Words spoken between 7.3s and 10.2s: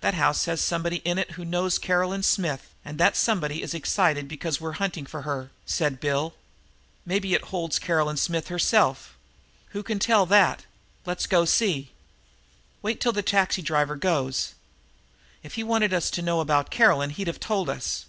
it holds Caroline herself. Who can